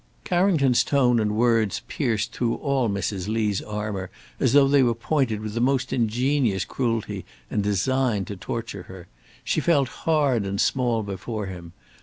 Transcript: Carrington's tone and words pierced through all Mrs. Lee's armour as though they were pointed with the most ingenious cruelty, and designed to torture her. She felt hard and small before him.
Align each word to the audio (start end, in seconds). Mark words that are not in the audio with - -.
Carrington's 0.23 0.83
tone 0.83 1.19
and 1.19 1.35
words 1.37 1.83
pierced 1.87 2.33
through 2.33 2.55
all 2.55 2.89
Mrs. 2.89 3.27
Lee's 3.27 3.61
armour 3.61 4.09
as 4.39 4.53
though 4.53 4.67
they 4.67 4.81
were 4.81 4.95
pointed 4.95 5.41
with 5.41 5.53
the 5.53 5.61
most 5.61 5.93
ingenious 5.93 6.65
cruelty, 6.65 7.23
and 7.51 7.61
designed 7.61 8.25
to 8.25 8.35
torture 8.35 8.81
her. 8.89 9.07
She 9.43 9.61
felt 9.61 9.89
hard 10.09 10.43
and 10.43 10.59
small 10.59 11.03
before 11.03 11.45
him. 11.45 11.73